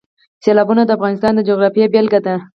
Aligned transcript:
سیلابونه 0.43 0.81
د 0.85 0.89
افغانستان 0.97 1.31
د 1.35 1.39
جغرافیې 1.49 1.85
بېلګه 1.93 2.19
ده. 2.25 2.35